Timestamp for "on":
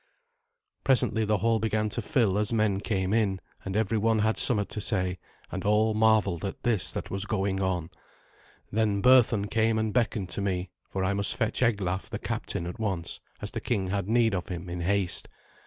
7.61-7.91